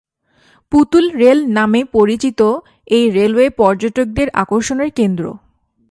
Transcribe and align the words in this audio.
পুতুল 0.71 1.05
রেল 1.13 1.39
নামে 1.47 1.81
পরিচিত 1.93 2.39
এই 2.87 3.05
রেলওয়ে 3.09 3.47
পর্যটকদের 3.57 4.27
আকর্ষণের 4.33 4.89
কেন্দ্র। 4.91 5.25